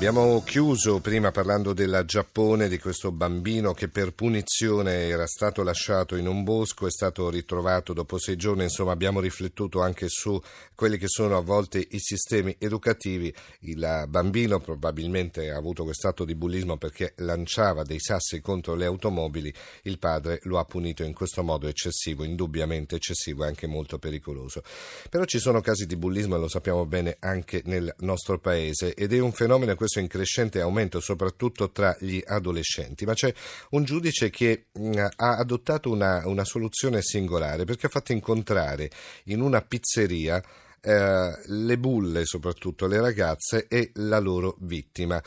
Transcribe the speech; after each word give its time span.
Abbiamo 0.00 0.42
chiuso 0.42 0.98
prima 1.00 1.30
parlando 1.30 1.74
del 1.74 2.04
Giappone, 2.06 2.68
di 2.68 2.78
questo 2.78 3.12
bambino 3.12 3.74
che 3.74 3.88
per 3.88 4.14
punizione 4.14 5.08
era 5.08 5.26
stato 5.26 5.62
lasciato 5.62 6.16
in 6.16 6.26
un 6.26 6.42
bosco, 6.42 6.86
è 6.86 6.90
stato 6.90 7.28
ritrovato 7.28 7.92
dopo 7.92 8.16
sei 8.16 8.36
giorni, 8.36 8.62
insomma 8.62 8.92
abbiamo 8.92 9.20
riflettuto 9.20 9.82
anche 9.82 10.08
su 10.08 10.40
quelli 10.74 10.96
che 10.96 11.06
sono 11.06 11.36
a 11.36 11.42
volte 11.42 11.86
i 11.86 11.98
sistemi 11.98 12.56
educativi. 12.58 13.30
Il 13.60 14.06
bambino 14.08 14.58
probabilmente 14.58 15.50
ha 15.50 15.58
avuto 15.58 15.84
quest'atto 15.84 16.24
di 16.24 16.34
bullismo 16.34 16.78
perché 16.78 17.12
lanciava 17.16 17.82
dei 17.82 18.00
sassi 18.00 18.40
contro 18.40 18.74
le 18.74 18.86
automobili, 18.86 19.52
il 19.82 19.98
padre 19.98 20.38
lo 20.44 20.58
ha 20.58 20.64
punito 20.64 21.02
in 21.02 21.12
questo 21.12 21.42
modo 21.42 21.68
eccessivo, 21.68 22.24
indubbiamente 22.24 22.96
eccessivo 22.96 23.44
e 23.44 23.48
anche 23.48 23.66
molto 23.66 23.98
pericoloso. 23.98 24.62
Però 25.10 25.26
ci 25.26 25.38
sono 25.38 25.60
casi 25.60 25.84
di 25.84 25.96
bullismo 25.96 26.36
e 26.36 26.38
lo 26.38 26.48
sappiamo 26.48 26.86
bene 26.86 27.18
anche 27.20 27.60
nel 27.66 27.94
nostro 27.98 28.38
paese 28.38 28.94
ed 28.94 29.12
è 29.12 29.18
un 29.18 29.32
fenomeno 29.32 29.74
questo 29.74 29.88
in 29.98 30.06
crescente 30.06 30.60
aumento 30.60 31.00
soprattutto 31.00 31.70
tra 31.70 31.96
gli 31.98 32.22
adolescenti, 32.24 33.04
ma 33.04 33.14
c'è 33.14 33.34
un 33.70 33.84
giudice 33.84 34.30
che 34.30 34.66
mh, 34.72 35.06
ha 35.16 35.36
adottato 35.36 35.90
una, 35.90 36.22
una 36.26 36.44
soluzione 36.44 37.02
singolare 37.02 37.64
perché 37.64 37.86
ha 37.86 37.90
fatto 37.90 38.12
incontrare 38.12 38.90
in 39.24 39.40
una 39.40 39.60
pizzeria 39.62 40.40
eh, 40.82 41.38
le 41.44 41.78
bulle, 41.78 42.24
soprattutto 42.24 42.86
le 42.86 43.00
ragazze, 43.00 43.66
e 43.68 43.90
la 43.94 44.18
loro 44.18 44.56
vittima. 44.60 45.22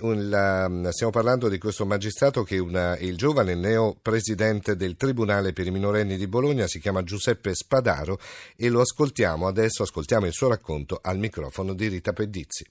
Un, 0.00 0.28
la, 0.28 0.90
stiamo 0.90 1.12
parlando 1.12 1.48
di 1.48 1.58
questo 1.58 1.86
magistrato 1.86 2.42
che 2.42 2.56
è 2.56 3.02
il 3.02 3.16
giovane 3.16 3.54
neo 3.54 3.96
presidente 4.00 4.74
del 4.74 4.96
Tribunale 4.96 5.52
per 5.52 5.66
i 5.66 5.70
minorenni 5.70 6.16
di 6.16 6.26
Bologna, 6.26 6.66
si 6.66 6.80
chiama 6.80 7.04
Giuseppe 7.04 7.54
Spadaro 7.54 8.18
e 8.56 8.68
lo 8.68 8.80
ascoltiamo 8.80 9.46
adesso, 9.46 9.84
ascoltiamo 9.84 10.26
il 10.26 10.32
suo 10.32 10.48
racconto 10.48 10.98
al 11.00 11.18
microfono 11.18 11.74
di 11.74 11.86
Rita 11.86 12.12
Pedizzi 12.12 12.64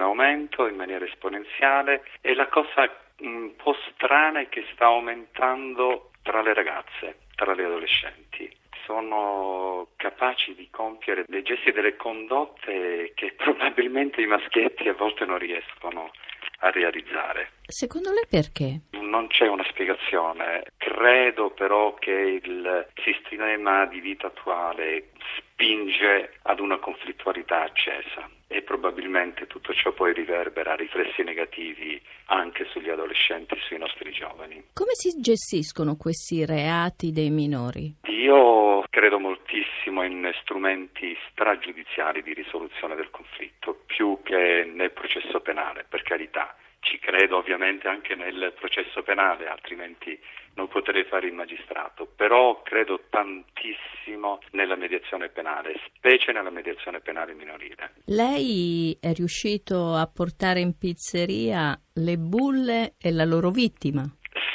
aumento 0.00 0.66
in 0.66 0.76
maniera 0.76 1.04
esponenziale 1.04 2.04
e 2.20 2.34
la 2.34 2.48
cosa 2.48 2.90
un 3.18 3.54
po' 3.56 3.76
strana 3.92 4.40
è 4.40 4.48
che 4.48 4.64
sta 4.72 4.86
aumentando 4.86 6.10
tra 6.22 6.42
le 6.42 6.54
ragazze, 6.54 7.18
tra 7.34 7.54
le 7.54 7.64
adolescenti. 7.64 8.50
Sono 8.84 9.88
capaci 9.96 10.54
di 10.54 10.68
compiere 10.70 11.24
dei 11.26 11.42
gesti 11.42 11.70
e 11.70 11.72
delle 11.72 11.96
condotte 11.96 13.12
che 13.14 13.32
probabilmente 13.38 14.20
i 14.20 14.26
maschietti 14.26 14.88
a 14.88 14.94
volte 14.94 15.24
non 15.24 15.38
riescono 15.38 16.10
a 16.58 16.70
realizzare. 16.70 17.52
Secondo 17.66 18.10
lei 18.10 18.26
perché? 18.28 18.80
Non 19.00 19.28
c'è 19.28 19.46
una 19.48 19.64
spiegazione. 19.64 20.64
Credo 20.76 21.50
però 21.50 21.94
che 21.94 22.40
il 22.42 22.86
sistema 23.02 23.86
di 23.86 24.00
vita 24.00 24.26
attuale 24.26 25.10
spinge 25.36 26.34
ad 26.42 26.60
una 26.60 26.78
conflittualità 26.78 27.62
accesa 27.62 28.28
e 28.54 28.62
probabilmente 28.62 29.48
tutto 29.48 29.74
ciò 29.74 29.90
poi 29.90 30.12
riverbera 30.12 30.76
riflessi 30.76 31.24
negativi 31.24 32.00
anche 32.26 32.64
sugli 32.70 32.88
adolescenti, 32.88 33.56
sui 33.66 33.78
nostri 33.78 34.12
giovani. 34.12 34.62
Come 34.72 34.92
si 34.94 35.10
gestiscono 35.20 35.96
questi 35.96 36.46
reati 36.46 37.10
dei 37.10 37.30
minori? 37.30 37.92
Io 38.04 38.84
credo 38.90 39.18
moltissimo 39.18 40.04
in 40.04 40.30
strumenti 40.40 41.16
stragiudiziali 41.30 42.22
di 42.22 42.32
risoluzione 42.32 42.94
del 42.94 43.10
conflitto, 43.10 43.82
più 43.86 44.20
che 44.22 44.70
nel 44.72 44.92
processo 44.92 45.40
penale, 45.40 45.84
per 45.88 46.04
carità 46.04 46.54
ci 46.78 46.98
credo 47.00 47.38
ovviamente 47.38 47.88
anche 47.88 48.14
nel 48.14 48.54
processo 48.56 49.02
penale, 49.02 49.48
altrimenti 49.48 50.16
non 50.54 50.68
potrei 50.68 51.04
fare 51.04 51.26
il 51.26 51.32
magistrato, 51.32 52.06
però 52.06 52.62
credo 52.62 53.00
tantissimo 53.10 54.40
nella 54.52 54.76
mediazione 54.76 55.28
penale, 55.28 55.80
specie 55.86 56.32
nella 56.32 56.50
mediazione 56.50 57.00
penale 57.00 57.34
minorile. 57.34 57.94
Lei 58.06 58.96
è 59.00 59.12
riuscito 59.12 59.94
a 59.94 60.06
portare 60.06 60.60
in 60.60 60.76
pizzeria 60.78 61.78
le 61.94 62.16
bulle 62.16 62.94
e 63.00 63.10
la 63.12 63.24
loro 63.24 63.50
vittima? 63.50 64.02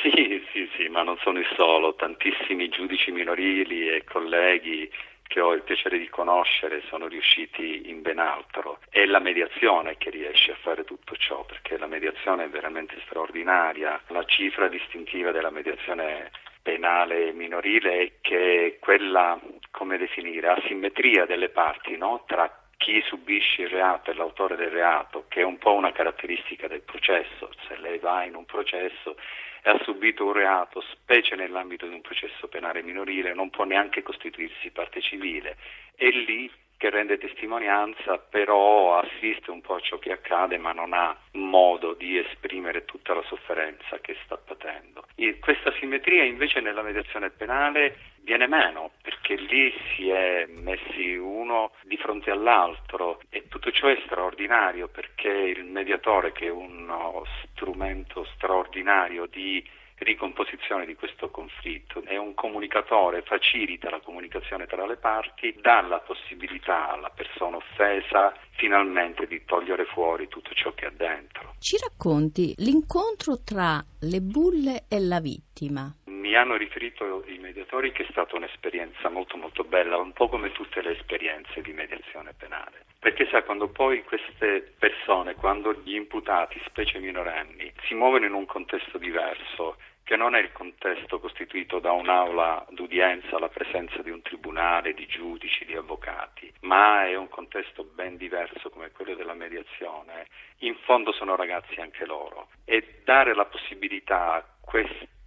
Sì, 0.01 0.41
sì, 0.51 0.69
sì, 0.75 0.88
ma 0.88 1.03
non 1.03 1.17
sono 1.21 1.39
il 1.39 1.47
solo, 1.55 1.95
tantissimi 1.95 2.69
giudici 2.69 3.11
minorili 3.11 3.89
e 3.89 4.03
colleghi 4.03 4.89
che 5.29 5.41
ho 5.41 5.53
il 5.53 5.62
piacere 5.62 6.00
di 6.00 6.09
conoscere 6.09 6.81
sono 6.90 7.07
riusciti 7.07 7.88
in 7.90 8.01
ben 8.01 8.17
altro. 8.17 8.79
È 8.90 9.06
la 9.06 9.19
mediazione 9.19 9.95
che 9.97 10.09
riesce 10.09 10.53
a 10.53 10.57
fare 10.59 10.84
tutto 10.84 11.16
ciò, 11.16 11.45
perché 11.45 11.78
la 11.78 11.85
mediazione 11.85 12.45
è 12.45 12.50
veramente 12.50 13.00
straordinaria. 13.06 14.01
La 14.07 14.25
cifra 14.25 14.68
distintiva 14.68 15.31
della 15.31 15.51
mediazione 15.51 16.31
penale 16.63 17.31
minorile 17.31 18.00
è 18.00 18.12
che 18.22 18.78
quella, 18.81 19.39
come 19.69 19.97
definire, 19.97 20.50
asimmetria 20.50 21.28
delle 21.28 21.50
parti 21.50 21.95
no? 21.95 22.23
tra 22.25 22.58
chi 22.89 23.03
subisce 23.05 23.61
il 23.61 23.69
reato 23.69 24.09
e 24.09 24.16
l'autore 24.16 24.55
del 24.55 24.72
reato, 24.72 25.25
che 25.27 25.41
è 25.41 25.44
un 25.44 25.59
po' 25.59 25.73
una 25.73 25.91
caratteristica 25.91 26.67
del 26.67 26.81
processo. 26.81 27.51
Se 27.67 27.77
lei 27.77 28.00
va 28.00 28.23
in 28.23 28.33
un 28.33 28.45
processo 28.45 29.16
e 29.61 29.69
ha 29.69 29.79
subito 29.83 30.25
un 30.25 30.33
reato, 30.33 30.81
specie 30.81 31.35
nell'ambito 31.35 31.85
di 31.85 31.94
un 31.94 32.01
processo 32.01 32.47
penale 32.47 32.81
minorile, 32.81 33.35
non 33.35 33.51
può 33.51 33.63
neanche 33.63 34.01
costituirsi 34.01 34.72
parte 34.72 35.01
civile. 35.01 35.55
È 35.95 36.07
lì 36.07 36.50
che 36.77 36.89
rende 36.89 37.19
testimonianza, 37.19 38.17
però 38.17 38.97
assiste 38.97 39.51
un 39.51 39.61
po' 39.61 39.75
a 39.75 39.81
ciò 39.81 40.00
che 40.00 40.13
accade, 40.13 40.57
ma 40.57 40.71
non 40.71 40.94
ha 40.94 41.16
modo 41.33 41.94
di 41.94 42.17
esprimere 42.17 42.85
tutta 42.85 43.13
la 43.13 43.23
sofferenza 43.23 44.00
che 44.00 44.16
sta 44.23 44.38
patendo. 44.38 45.06
E 45.16 45.38
questa 45.39 45.71
simmetria 45.73 46.23
invece 46.23 46.61
nella 46.61 46.81
mediazione 46.81 47.29
penale 47.29 47.97
viene 48.21 48.47
meno, 48.47 48.91
perché 49.01 49.19
lì 49.35 49.73
si 49.95 50.09
è 50.09 50.47
messi 50.47 51.16
uno 51.16 51.72
di 51.84 51.97
fronte 51.97 52.31
all'altro 52.31 53.19
e 53.29 53.47
tutto 53.47 53.72
ciò 53.72 53.88
è 53.88 54.00
straordinario 54.06 54.88
perché 54.88 55.29
il 55.29 55.66
mediatore, 55.66 56.31
che 56.31 56.47
è 56.47 56.51
uno 56.51 57.23
strumento 57.53 58.25
straordinario 58.35 59.25
di 59.25 59.63
ricomposizione 60.00 60.85
di 60.85 60.95
questo 60.95 61.29
conflitto. 61.29 62.01
È 62.03 62.18
un 62.18 62.34
comunicatore, 62.34 63.22
facilita 63.22 63.89
la 63.89 64.00
comunicazione 64.00 64.66
tra 64.66 64.85
le 64.85 64.97
parti, 64.97 65.56
dà 65.62 65.81
la 65.81 66.00
possibilità 66.00 66.91
alla 66.91 67.09
persona 67.09 67.57
offesa 67.57 68.34
finalmente 68.51 69.28
di 69.28 69.44
togliere 69.45 69.85
fuori 69.85 70.28
tutto 70.28 70.53
ciò 70.53 70.73
che 70.73 70.85
ha 70.85 70.91
dentro. 70.91 71.56
Ci 71.59 71.78
racconti 71.78 72.53
l'incontro 72.57 73.41
tra 73.44 73.84
le 74.01 74.22
bulle 74.22 74.85
e 74.88 75.00
la 75.00 75.19
vittima? 75.19 75.94
Mi 76.29 76.35
hanno 76.35 76.57
riferito 76.57 77.23
i 77.25 77.40
mediatori 77.40 77.91
che 77.91 78.03
è 78.03 78.07
stata 78.12 78.35
un'esperienza 78.35 79.09
molto 79.09 79.35
molto 79.35 79.63
bella, 79.63 79.97
un 79.97 80.13
po' 80.13 80.29
come 80.29 80.51
tutte 80.51 80.79
le 80.84 80.91
esperienze 80.91 81.59
di 81.62 81.73
mediazione 81.73 82.35
penale. 82.38 82.85
Perché 83.00 83.28
sa, 83.31 83.41
quando 83.41 83.69
poi 83.69 84.03
queste 84.03 84.75
persone, 84.78 85.34
quando 85.34 85.73
gli 85.73 85.95
imputati, 85.95 86.62
specie 86.66 87.00
minorenni, 87.00 87.73
si 87.88 87.95
muovono 87.95 88.28
in 88.28 88.34
un 88.34 88.45
contesto 88.45 89.00
diverso, 89.00 89.78
che 90.03 90.16
non 90.18 90.35
è 90.35 90.39
il 90.39 90.51
contesto 90.51 91.19
costituito 91.19 91.79
da 91.79 91.94
un'aula 91.94 92.68
d'udienza 92.69 93.38
alla 93.38 93.50
presenza 93.50 94.03
di 94.03 94.12
un 94.12 94.22
tribunale, 94.22 94.94
di 94.94 95.07
giudici, 95.07 95.66
di 95.66 95.73
avvocati, 95.73 96.53
ma 96.59 97.07
è 97.07 97.16
un 97.16 97.29
contesto 97.29 97.84
ben 97.84 98.18
diverso 98.18 98.69
come 98.69 98.91
quello 98.91 99.16
della 99.16 99.34
mediazione. 99.34 100.28
In 100.59 100.75
fondo 100.84 101.12
sono 101.12 101.35
ragazzi 101.35 101.81
anche 101.81 102.06
loro 102.06 102.50
e 102.66 103.01
dare 103.03 103.34
la 103.34 103.45
possibilità 103.45 104.34
a 104.34 104.45
questi 104.62 105.18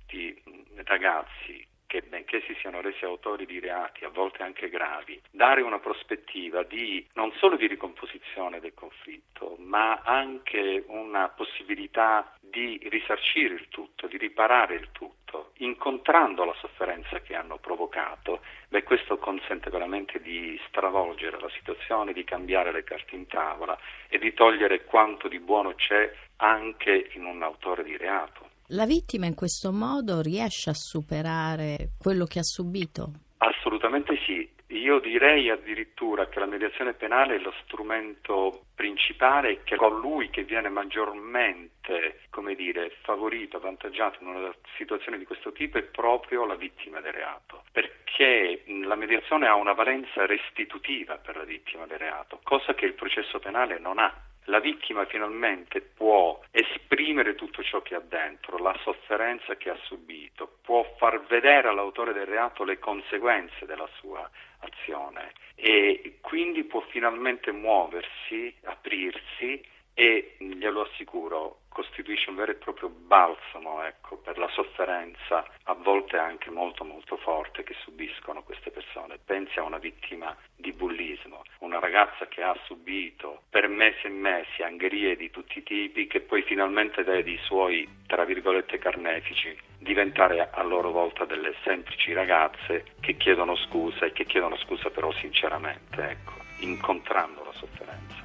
ragazzi 0.85 1.67
che 1.93 2.01
benché 2.01 2.41
si 2.47 2.57
siano 2.59 2.81
resi 2.81 3.05
autori 3.05 3.45
di 3.45 3.61
reati, 3.61 4.07
a 4.07 4.09
volte 4.09 4.43
anche 4.43 4.71
gravi, 4.71 5.21
dare 5.31 5.61
una 5.61 5.79
prospettiva 5.79 6.63
di 6.63 7.07
non 7.13 7.31
solo 7.33 7.57
di 7.57 7.67
ricomposizione 7.67 8.61
del 8.61 8.73
conflitto, 8.73 9.57
ma 9.59 10.01
anche 10.03 10.85
una 10.87 11.29
possibilità 11.29 12.35
di 12.41 12.81
risarcire 12.85 13.53
il 13.53 13.69
tutto, 13.69 14.07
di 14.07 14.17
riparare 14.17 14.75
il 14.77 14.89
tutto, 14.93 15.53
incontrando 15.59 16.47
la 16.47 16.55
sofferenza 16.55 17.21
che 17.21 17.35
hanno 17.35 17.59
provocato, 17.59 18.41
beh, 18.69 18.85
questo 18.85 19.19
consente 19.19 19.69
veramente 19.69 20.19
di 20.23 20.59
stravolgere 20.69 21.39
la 21.39 21.51
situazione, 21.51 22.15
di 22.15 22.25
cambiare 22.25 22.73
le 22.73 22.85
carte 22.85 23.17
in 23.17 23.27
tavola 23.27 23.79
e 24.09 24.19
di 24.19 24.33
togliere 24.33 24.85
quanto 24.85 25.29
di 25.29 25.41
buono 25.41 25.75
c'è 25.75 26.11
anche 26.37 27.11
in 27.13 27.27
un 27.27 27.43
autore 27.43 27.85
di 27.85 27.99
reato. 27.99 28.52
La 28.69 28.87
vittima 28.87 29.27
in 29.27 29.35
questo 29.35 29.73
modo 29.73 30.21
riesce 30.21 30.71
a 30.71 30.75
superare 30.75 31.91
quello 31.99 32.25
che 32.25 32.39
ha 32.39 32.45
subito? 32.45 33.13
Assolutamente 33.39 34.17
sì. 34.25 34.49
Io 34.69 34.99
direi 35.01 35.51
addirittura 35.51 36.29
che 36.29 36.39
la 36.39 36.47
mediazione 36.47 36.95
penale 36.95 37.37
è 37.37 37.39
lo 37.39 37.53
strumento 37.63 38.65
principale 38.75 39.63
che 39.65 39.77
colui 39.77 40.31
che 40.31 40.45
viene 40.45 40.71
maggiormente, 40.71 42.21
come 42.31 42.55
dire, 42.55 42.97
favorito, 43.03 43.59
avvantaggiato 43.59 44.19
in 44.23 44.29
una 44.29 44.55
situazione 44.79 45.19
di 45.19 45.27
questo 45.27 45.53
tipo 45.53 45.77
è 45.77 45.83
proprio 45.83 46.47
la 46.47 46.55
vittima 46.55 47.01
del 47.01 47.13
reato, 47.13 47.65
perché 47.71 48.65
la 48.85 48.97
mediazione 48.97 49.47
ha 49.47 49.55
una 49.55 49.75
valenza 49.75 50.25
restitutiva 50.25 51.17
per 51.17 51.37
la 51.37 51.45
vittima 51.45 51.85
del 51.87 51.99
reato, 51.99 52.41
cosa 52.43 52.75
che 52.75 52.87
il 52.87 52.95
processo 52.95 53.39
penale 53.41 53.79
non 53.79 53.99
ha 53.99 54.13
la 54.47 54.59
vittima 54.61 55.05
finalmente 55.07 55.81
può 55.81 56.41
esprimere 56.51 57.35
tutto 57.35 57.63
ciò 57.63 57.81
che 57.83 57.95
ha 57.95 58.01
dentro, 58.01 58.59
la 58.59 58.77
sofferenza 58.83 59.57
che 59.57 59.71
ha 59.71 59.79
subito, 59.85 60.59
può 60.63 60.83
far 60.99 61.25
vedere 61.27 61.69
all'autore 61.69 62.13
del 62.13 62.27
reato 62.27 62.65
le 62.65 62.79
conseguenze 62.79 63.67
della 63.67 63.89
sua 63.99 64.29
azione 64.61 65.33
e 65.55 66.19
quindi 66.21 66.65
può 66.65 66.81
finalmente 66.91 67.53
muoversi, 67.53 68.55
aprirsi 68.65 69.63
e 69.95 70.37
glielo 70.39 70.83
assicuro 70.83 71.61
costituisce 71.69 72.31
un 72.31 72.37
vero 72.37 72.53
e 72.53 72.57
proprio 72.57 72.89
balsamo 72.89 73.83
ecco, 73.85 74.17
per 74.19 74.39
la 74.39 74.49
sofferenza 74.49 75.45
a 75.65 75.75
volte 75.75 76.17
anche 76.17 76.51
molto 76.51 76.85
molto 76.85 77.17
forte 77.17 77.63
che 77.63 77.75
subiscono 77.83 78.43
queste 78.43 78.71
persone. 78.71 79.19
Pensi 79.25 79.59
a 79.59 79.63
una 79.63 79.79
vittima 79.79 80.37
di 80.55 80.73
bullismo, 80.73 81.43
una 81.73 81.81
ragazza 81.81 82.27
che 82.29 82.43
ha 82.43 82.55
subito 82.67 83.45
per 83.49 83.67
mesi 83.67 84.07
e 84.07 84.11
mesi 84.11 84.63
angherie 84.63 85.17
di 85.17 85.31
tutti 85.31 85.59
i 85.59 85.63
tipi 85.63 86.07
che 86.07 86.21
poi 86.21 86.43
finalmente 86.43 87.03
vede 87.03 87.31
i 87.31 87.41
suoi 87.45 87.89
tra 88.07 88.27
virgolette 88.27 88.77
carnefici 88.77 89.57
diventare 89.79 90.51
a 90.53 90.63
loro 90.63 90.91
volta 90.91 91.25
delle 91.25 91.55
semplici 91.65 92.13
ragazze 92.13 92.85
che 93.01 93.17
chiedono 93.17 93.57
scusa 93.57 94.05
e 94.05 94.13
che 94.13 94.27
chiedono 94.27 94.57
scusa 94.59 94.91
però 94.91 95.11
sinceramente, 95.13 96.11
ecco, 96.11 96.33
incontrando 96.59 97.43
la 97.43 97.53
sofferenza. 97.53 98.23